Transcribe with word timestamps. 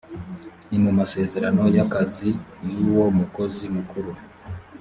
ni 0.69 0.77
mu 0.83 0.91
masezerano 0.99 1.61
y 1.75 1.79
akazi 1.85 2.29
y 2.73 2.79
uwo 2.91 3.07
mukozi 3.17 3.63
mukuru 3.75 4.11